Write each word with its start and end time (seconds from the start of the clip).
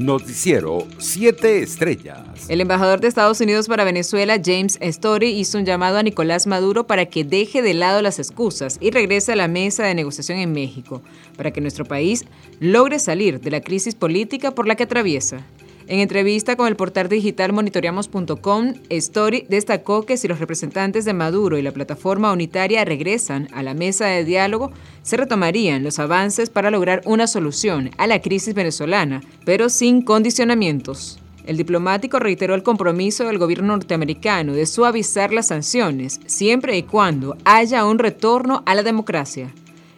Noticiero 0.00 0.86
7 0.96 1.62
Estrellas. 1.62 2.48
El 2.48 2.62
embajador 2.62 3.00
de 3.00 3.08
Estados 3.08 3.38
Unidos 3.42 3.68
para 3.68 3.84
Venezuela, 3.84 4.40
James 4.42 4.78
Story, 4.80 5.28
hizo 5.28 5.58
un 5.58 5.66
llamado 5.66 5.98
a 5.98 6.02
Nicolás 6.02 6.46
Maduro 6.46 6.86
para 6.86 7.04
que 7.04 7.22
deje 7.22 7.60
de 7.60 7.74
lado 7.74 8.00
las 8.00 8.18
excusas 8.18 8.78
y 8.80 8.92
regrese 8.92 9.32
a 9.32 9.36
la 9.36 9.46
mesa 9.46 9.84
de 9.84 9.94
negociación 9.94 10.38
en 10.38 10.52
México, 10.52 11.02
para 11.36 11.50
que 11.50 11.60
nuestro 11.60 11.84
país 11.84 12.24
logre 12.60 12.98
salir 12.98 13.42
de 13.42 13.50
la 13.50 13.60
crisis 13.60 13.94
política 13.94 14.52
por 14.52 14.66
la 14.66 14.74
que 14.74 14.84
atraviesa. 14.84 15.44
En 15.90 15.98
entrevista 15.98 16.54
con 16.54 16.68
el 16.68 16.76
portal 16.76 17.08
digital 17.08 17.52
monitoreamos.com, 17.52 18.74
Story 18.90 19.44
destacó 19.48 20.06
que 20.06 20.16
si 20.16 20.28
los 20.28 20.38
representantes 20.38 21.04
de 21.04 21.14
Maduro 21.14 21.58
y 21.58 21.62
la 21.62 21.72
plataforma 21.72 22.32
unitaria 22.32 22.84
regresan 22.84 23.48
a 23.52 23.64
la 23.64 23.74
mesa 23.74 24.06
de 24.06 24.24
diálogo, 24.24 24.70
se 25.02 25.16
retomarían 25.16 25.82
los 25.82 25.98
avances 25.98 26.48
para 26.48 26.70
lograr 26.70 27.02
una 27.06 27.26
solución 27.26 27.90
a 27.98 28.06
la 28.06 28.22
crisis 28.22 28.54
venezolana, 28.54 29.20
pero 29.44 29.68
sin 29.68 30.02
condicionamientos. 30.02 31.18
El 31.44 31.56
diplomático 31.56 32.20
reiteró 32.20 32.54
el 32.54 32.62
compromiso 32.62 33.24
del 33.24 33.38
gobierno 33.38 33.76
norteamericano 33.76 34.52
de 34.52 34.66
suavizar 34.66 35.32
las 35.32 35.48
sanciones 35.48 36.20
siempre 36.26 36.78
y 36.78 36.84
cuando 36.84 37.36
haya 37.44 37.84
un 37.84 37.98
retorno 37.98 38.62
a 38.64 38.76
la 38.76 38.84
democracia. 38.84 39.52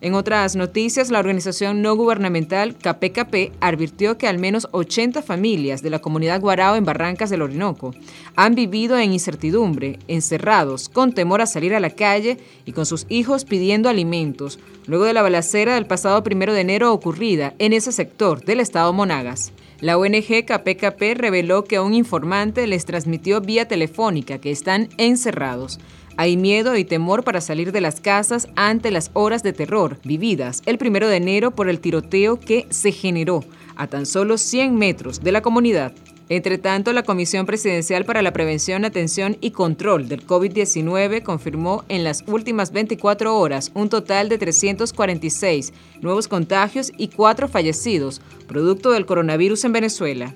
En 0.00 0.14
otras 0.14 0.54
noticias, 0.54 1.10
la 1.10 1.18
organización 1.18 1.82
no 1.82 1.96
gubernamental 1.96 2.76
KPKP 2.76 3.52
advirtió 3.60 4.16
que 4.16 4.28
al 4.28 4.38
menos 4.38 4.68
80 4.70 5.22
familias 5.22 5.82
de 5.82 5.90
la 5.90 5.98
comunidad 5.98 6.40
Guarao 6.40 6.76
en 6.76 6.84
Barrancas 6.84 7.30
del 7.30 7.42
Orinoco 7.42 7.92
han 8.36 8.54
vivido 8.54 8.96
en 8.96 9.12
incertidumbre, 9.12 9.98
encerrados, 10.06 10.88
con 10.88 11.12
temor 11.12 11.40
a 11.40 11.46
salir 11.46 11.74
a 11.74 11.80
la 11.80 11.90
calle 11.90 12.38
y 12.64 12.72
con 12.72 12.86
sus 12.86 13.06
hijos 13.08 13.44
pidiendo 13.44 13.88
alimentos, 13.88 14.60
luego 14.86 15.04
de 15.04 15.14
la 15.14 15.22
balacera 15.22 15.74
del 15.74 15.86
pasado 15.86 16.22
primero 16.22 16.52
de 16.52 16.60
enero 16.60 16.92
ocurrida 16.92 17.54
en 17.58 17.72
ese 17.72 17.90
sector 17.90 18.44
del 18.44 18.60
estado 18.60 18.92
Monagas. 18.92 19.52
La 19.80 19.98
ONG 19.98 20.44
KPKP 20.44 21.14
reveló 21.16 21.64
que 21.64 21.78
un 21.78 21.94
informante 21.94 22.66
les 22.66 22.84
transmitió 22.84 23.40
vía 23.40 23.66
telefónica 23.66 24.38
que 24.38 24.50
están 24.50 24.88
encerrados. 24.96 25.78
Hay 26.20 26.36
miedo 26.36 26.76
y 26.76 26.84
temor 26.84 27.22
para 27.22 27.40
salir 27.40 27.70
de 27.70 27.80
las 27.80 28.00
casas 28.00 28.48
ante 28.56 28.90
las 28.90 29.12
horas 29.12 29.44
de 29.44 29.52
terror 29.52 30.00
vividas 30.02 30.62
el 30.66 30.76
primero 30.76 31.06
de 31.06 31.14
enero 31.14 31.52
por 31.52 31.68
el 31.68 31.78
tiroteo 31.78 32.40
que 32.40 32.66
se 32.70 32.90
generó 32.90 33.44
a 33.76 33.86
tan 33.86 34.04
solo 34.04 34.36
100 34.36 34.74
metros 34.74 35.20
de 35.22 35.30
la 35.30 35.42
comunidad. 35.42 35.92
Entre 36.28 36.58
tanto, 36.58 36.92
la 36.92 37.04
Comisión 37.04 37.46
Presidencial 37.46 38.04
para 38.04 38.20
la 38.20 38.32
Prevención, 38.32 38.84
Atención 38.84 39.36
y 39.40 39.52
Control 39.52 40.08
del 40.08 40.26
COVID-19 40.26 41.22
confirmó 41.22 41.84
en 41.88 42.02
las 42.02 42.24
últimas 42.26 42.72
24 42.72 43.38
horas 43.38 43.70
un 43.74 43.88
total 43.88 44.28
de 44.28 44.38
346 44.38 45.72
nuevos 46.00 46.26
contagios 46.26 46.90
y 46.98 47.08
4 47.08 47.46
fallecidos, 47.46 48.20
producto 48.48 48.90
del 48.90 49.06
coronavirus 49.06 49.66
en 49.66 49.72
Venezuela. 49.72 50.34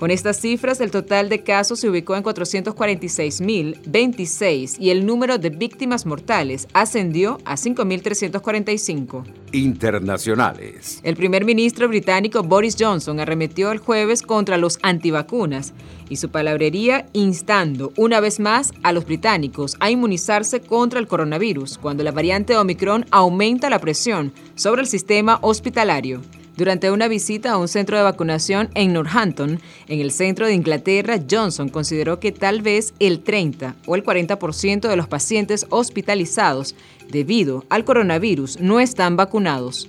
Con 0.00 0.10
estas 0.10 0.40
cifras, 0.40 0.80
el 0.80 0.90
total 0.90 1.28
de 1.28 1.42
casos 1.42 1.78
se 1.78 1.90
ubicó 1.90 2.16
en 2.16 2.22
446.026 2.22 4.76
y 4.80 4.88
el 4.88 5.04
número 5.04 5.36
de 5.36 5.50
víctimas 5.50 6.06
mortales 6.06 6.66
ascendió 6.72 7.36
a 7.44 7.56
5.345. 7.56 9.24
Internacionales. 9.52 11.00
El 11.02 11.16
primer 11.16 11.44
ministro 11.44 11.86
británico 11.86 12.42
Boris 12.42 12.76
Johnson 12.80 13.20
arremetió 13.20 13.72
el 13.72 13.78
jueves 13.78 14.22
contra 14.22 14.56
los 14.56 14.78
antivacunas 14.80 15.74
y 16.08 16.16
su 16.16 16.30
palabrería 16.30 17.04
instando 17.12 17.92
una 17.98 18.20
vez 18.20 18.40
más 18.40 18.72
a 18.82 18.92
los 18.92 19.04
británicos 19.04 19.76
a 19.80 19.90
inmunizarse 19.90 20.62
contra 20.62 20.98
el 20.98 21.08
coronavirus 21.08 21.76
cuando 21.76 22.04
la 22.04 22.12
variante 22.12 22.56
Omicron 22.56 23.04
aumenta 23.10 23.68
la 23.68 23.80
presión 23.80 24.32
sobre 24.54 24.80
el 24.80 24.88
sistema 24.88 25.38
hospitalario. 25.42 26.22
Durante 26.60 26.90
una 26.90 27.08
visita 27.08 27.52
a 27.52 27.56
un 27.56 27.68
centro 27.68 27.96
de 27.96 28.02
vacunación 28.02 28.68
en 28.74 28.92
Northampton, 28.92 29.60
en 29.88 30.00
el 30.00 30.10
centro 30.10 30.44
de 30.44 30.52
Inglaterra, 30.52 31.18
Johnson 31.18 31.70
consideró 31.70 32.20
que 32.20 32.32
tal 32.32 32.60
vez 32.60 32.92
el 32.98 33.20
30 33.20 33.76
o 33.86 33.96
el 33.96 34.04
40% 34.04 34.86
de 34.86 34.94
los 34.94 35.08
pacientes 35.08 35.64
hospitalizados 35.70 36.74
debido 37.08 37.64
al 37.70 37.86
coronavirus 37.86 38.60
no 38.60 38.78
están 38.78 39.16
vacunados. 39.16 39.88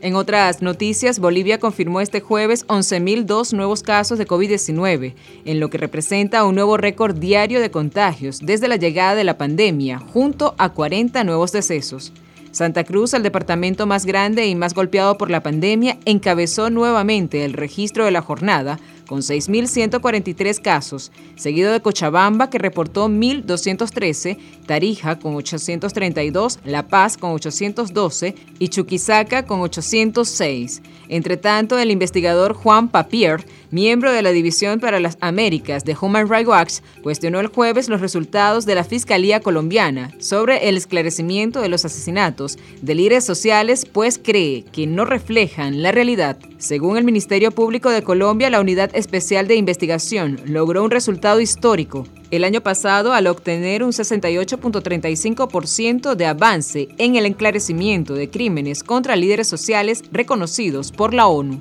En 0.00 0.16
otras 0.16 0.60
noticias, 0.60 1.20
Bolivia 1.20 1.60
confirmó 1.60 2.00
este 2.00 2.20
jueves 2.20 2.66
11.002 2.66 3.52
nuevos 3.52 3.84
casos 3.84 4.18
de 4.18 4.26
COVID-19, 4.26 5.14
en 5.44 5.60
lo 5.60 5.70
que 5.70 5.78
representa 5.78 6.44
un 6.44 6.56
nuevo 6.56 6.76
récord 6.76 7.16
diario 7.16 7.60
de 7.60 7.70
contagios 7.70 8.40
desde 8.40 8.66
la 8.66 8.74
llegada 8.74 9.14
de 9.14 9.22
la 9.22 9.38
pandemia, 9.38 10.00
junto 10.00 10.56
a 10.58 10.70
40 10.70 11.22
nuevos 11.22 11.52
decesos. 11.52 12.12
Santa 12.50 12.84
Cruz, 12.84 13.14
el 13.14 13.22
departamento 13.22 13.86
más 13.86 14.06
grande 14.06 14.46
y 14.46 14.54
más 14.54 14.74
golpeado 14.74 15.18
por 15.18 15.30
la 15.30 15.42
pandemia, 15.42 15.98
encabezó 16.04 16.70
nuevamente 16.70 17.44
el 17.44 17.52
registro 17.52 18.04
de 18.04 18.10
la 18.10 18.22
jornada 18.22 18.78
con 19.08 19.20
6.143 19.20 20.60
casos, 20.60 21.10
seguido 21.34 21.72
de 21.72 21.80
Cochabamba 21.80 22.50
que 22.50 22.58
reportó 22.58 23.08
1.213, 23.08 24.38
Tarija 24.66 25.18
con 25.18 25.34
832, 25.34 26.60
La 26.64 26.86
Paz 26.86 27.16
con 27.16 27.32
812 27.32 28.34
y 28.58 28.68
Chuquisaca 28.68 29.46
con 29.46 29.60
806. 29.60 30.82
Entre 31.08 31.36
tanto, 31.38 31.78
el 31.78 31.90
investigador 31.90 32.52
Juan 32.52 32.88
Papier 32.88 33.44
miembro 33.70 34.12
de 34.12 34.22
la 34.22 34.30
División 34.30 34.80
para 34.80 35.00
las 35.00 35.18
Américas 35.20 35.84
de 35.84 35.96
Human 36.00 36.28
Rights 36.28 36.48
Watch, 36.48 36.74
cuestionó 37.02 37.40
el 37.40 37.48
jueves 37.48 37.88
los 37.88 38.00
resultados 38.00 38.66
de 38.66 38.74
la 38.74 38.84
Fiscalía 38.84 39.40
colombiana 39.40 40.12
sobre 40.18 40.68
el 40.68 40.76
esclarecimiento 40.76 41.60
de 41.60 41.68
los 41.68 41.84
asesinatos 41.84 42.58
de 42.82 42.94
líderes 42.94 43.24
sociales, 43.24 43.84
pues 43.84 44.20
cree 44.22 44.64
que 44.64 44.86
no 44.86 45.04
reflejan 45.04 45.82
la 45.82 45.92
realidad. 45.92 46.38
Según 46.58 46.96
el 46.96 47.04
Ministerio 47.04 47.50
Público 47.50 47.90
de 47.90 48.02
Colombia, 48.02 48.50
la 48.50 48.60
Unidad 48.60 48.90
Especial 48.94 49.46
de 49.46 49.56
Investigación 49.56 50.40
logró 50.46 50.82
un 50.82 50.90
resultado 50.90 51.40
histórico 51.40 52.06
el 52.30 52.44
año 52.44 52.60
pasado 52.60 53.14
al 53.14 53.26
obtener 53.26 53.82
un 53.82 53.92
68.35% 53.92 56.14
de 56.14 56.26
avance 56.26 56.88
en 56.98 57.16
el 57.16 57.24
enclarecimiento 57.26 58.14
de 58.14 58.30
crímenes 58.30 58.82
contra 58.82 59.16
líderes 59.16 59.48
sociales 59.48 60.02
reconocidos 60.12 60.92
por 60.92 61.14
la 61.14 61.26
ONU. 61.26 61.58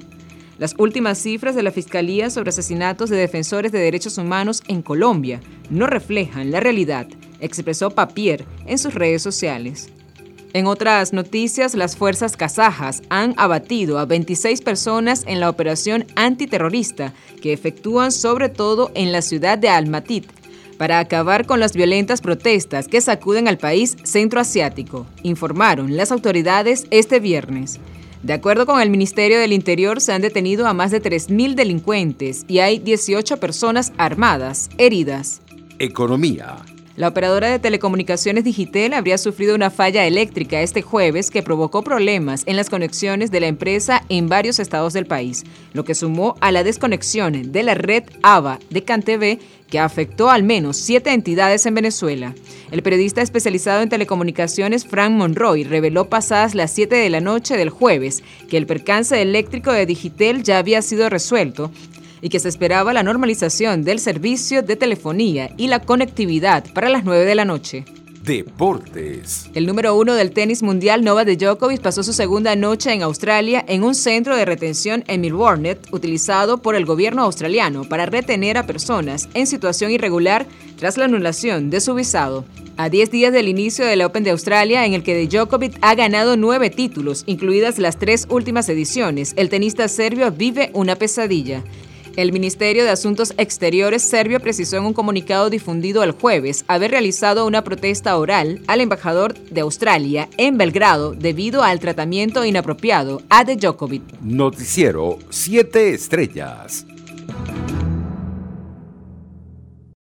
Las 0.57 0.73
últimas 0.79 1.19
cifras 1.19 1.55
de 1.55 1.61
la 1.61 1.71
Fiscalía 1.71 2.29
sobre 2.29 2.49
asesinatos 2.49 3.09
de 3.09 3.17
defensores 3.17 3.71
de 3.71 3.79
derechos 3.79 4.17
humanos 4.17 4.63
en 4.67 4.81
Colombia 4.81 5.39
no 5.69 5.85
reflejan 5.85 6.51
la 6.51 6.59
realidad, 6.59 7.07
expresó 7.39 7.91
Papier 7.91 8.45
en 8.65 8.79
sus 8.79 8.95
redes 8.95 9.21
sociales. 9.21 9.89
En 10.53 10.65
otras 10.65 11.13
noticias, 11.13 11.75
las 11.75 11.95
fuerzas 11.95 12.35
kazajas 12.35 13.03
han 13.09 13.35
abatido 13.37 13.99
a 13.99 14.05
26 14.05 14.61
personas 14.61 15.23
en 15.27 15.39
la 15.39 15.49
operación 15.49 16.05
antiterrorista 16.15 17.13
que 17.41 17.53
efectúan 17.53 18.11
sobre 18.11 18.49
todo 18.49 18.89
en 18.95 19.11
la 19.11 19.21
ciudad 19.21 19.59
de 19.59 19.69
Almaty 19.69 20.23
para 20.77 20.99
acabar 20.99 21.45
con 21.45 21.59
las 21.59 21.73
violentas 21.73 22.21
protestas 22.21 22.87
que 22.87 23.01
sacuden 23.01 23.47
al 23.47 23.57
país 23.57 23.97
centroasiático, 24.03 25.05
informaron 25.23 25.97
las 25.97 26.11
autoridades 26.11 26.85
este 26.91 27.19
viernes. 27.19 27.79
De 28.27 28.33
acuerdo 28.33 28.65
con 28.65 28.81
el 28.81 28.89
Ministerio 28.89 29.39
del 29.39 29.53
Interior, 29.53 30.01
se 30.01 30.11
han 30.11 30.21
detenido 30.21 30.67
a 30.67 30.73
más 30.73 30.91
de 30.91 31.01
3.000 31.01 31.55
delincuentes 31.55 32.43
y 32.49 32.59
hay 32.59 32.77
18 32.77 33.37
personas 33.37 33.93
armadas 33.95 34.69
heridas. 34.77 35.39
Economía. 35.79 36.57
La 36.97 37.09
operadora 37.09 37.51
de 37.51 37.59
telecomunicaciones 37.59 38.43
Digitel 38.43 38.91
habría 38.95 39.19
sufrido 39.19 39.53
una 39.53 39.69
falla 39.69 40.07
eléctrica 40.07 40.63
este 40.63 40.81
jueves 40.81 41.29
que 41.29 41.43
provocó 41.43 41.83
problemas 41.83 42.41
en 42.47 42.55
las 42.55 42.71
conexiones 42.71 43.29
de 43.29 43.39
la 43.39 43.45
empresa 43.45 44.01
en 44.09 44.27
varios 44.29 44.57
estados 44.57 44.93
del 44.93 45.05
país, 45.05 45.43
lo 45.73 45.83
que 45.83 45.93
sumó 45.93 46.35
a 46.41 46.51
la 46.51 46.63
desconexión 46.63 47.51
de 47.51 47.61
la 47.61 47.75
red 47.75 48.05
AVA 48.23 48.57
de 48.71 48.83
CanTV 48.83 49.37
que 49.69 49.77
afectó 49.77 50.31
al 50.31 50.41
menos 50.41 50.77
siete 50.77 51.11
entidades 51.13 51.67
en 51.67 51.75
Venezuela. 51.75 52.33
El 52.71 52.81
periodista 52.81 53.21
especializado 53.21 53.83
en 53.83 53.89
telecomunicaciones 53.89 54.83
Frank 54.83 55.11
Monroy 55.11 55.65
reveló 55.65 56.09
pasadas 56.09 56.55
las 56.55 56.71
7 56.71 56.95
de 56.95 57.09
la 57.11 57.21
noche 57.21 57.57
del 57.57 57.69
jueves 57.69 58.23
que 58.49 58.57
el 58.57 58.65
percance 58.65 59.21
eléctrico 59.21 59.71
de 59.71 59.85
Digitel 59.85 60.41
ya 60.41 60.57
había 60.57 60.81
sido 60.81 61.09
resuelto 61.09 61.69
y 62.21 62.29
que 62.29 62.39
se 62.39 62.49
esperaba 62.49 62.93
la 62.93 63.03
normalización 63.03 63.83
del 63.83 63.99
servicio 63.99 64.61
de 64.61 64.75
telefonía 64.75 65.51
y 65.57 65.67
la 65.67 65.81
conectividad 65.81 66.65
para 66.73 66.89
las 66.89 67.03
9 67.03 67.25
de 67.25 67.35
la 67.35 67.45
noche. 67.45 67.85
Deportes. 68.27 69.49
El 69.53 69.65
número 69.65 69.95
uno 69.95 70.13
del 70.13 70.31
tenis 70.31 70.61
mundial, 70.61 71.01
Novak 71.01 71.29
Djokovic, 71.29 71.79
pasó 71.79 72.03
su 72.03 72.11
segunda 72.11 72.57
noche 72.57 72.91
en 72.91 73.01
Australia 73.01 73.63
en 73.69 73.83
un 73.83 73.95
centro 73.95 74.35
de 74.35 74.43
retención 74.43 75.05
en 75.07 75.21
Milwarnet 75.21 75.87
utilizado 75.93 76.57
por 76.57 76.75
el 76.75 76.85
gobierno 76.85 77.21
australiano 77.23 77.85
para 77.85 78.05
retener 78.05 78.57
a 78.57 78.67
personas 78.67 79.29
en 79.33 79.47
situación 79.47 79.91
irregular 79.91 80.45
tras 80.75 80.97
la 80.97 81.05
anulación 81.05 81.69
de 81.69 81.79
su 81.79 81.93
visado. 81.93 82.43
A 82.75 82.89
10 82.89 83.11
días 83.11 83.31
del 83.31 83.47
inicio 83.47 83.85
del 83.85 84.01
Open 84.01 84.25
de 84.25 84.31
Australia, 84.31 84.85
en 84.85 84.93
el 84.93 85.03
que 85.03 85.25
Djokovic 85.25 85.77
ha 85.81 85.95
ganado 85.95 86.35
nueve 86.35 86.69
títulos, 86.69 87.23
incluidas 87.27 87.79
las 87.79 87.97
tres 87.97 88.27
últimas 88.29 88.67
ediciones, 88.67 89.33
el 89.37 89.47
tenista 89.47 89.87
serbio 89.87 90.31
vive 90.31 90.69
una 90.73 90.97
pesadilla. 90.97 91.63
El 92.17 92.31
Ministerio 92.31 92.83
de 92.83 92.89
Asuntos 92.89 93.35
Exteriores 93.37 94.01
serbio 94.01 94.39
precisó 94.39 94.77
en 94.77 94.85
un 94.85 94.93
comunicado 94.93 95.51
difundido 95.51 96.01
el 96.01 96.13
jueves 96.13 96.65
haber 96.67 96.89
realizado 96.89 97.45
una 97.45 97.63
protesta 97.63 98.17
oral 98.17 98.63
al 98.65 98.81
embajador 98.81 99.35
de 99.35 99.61
Australia 99.61 100.27
en 100.37 100.57
Belgrado 100.57 101.13
debido 101.13 101.61
al 101.61 101.79
tratamiento 101.79 102.43
inapropiado 102.43 103.21
a 103.29 103.43
de 103.43 103.55
Djokovic. 103.55 104.01
Noticiero 104.19 105.19
7 105.29 105.93
Estrellas. 105.93 106.87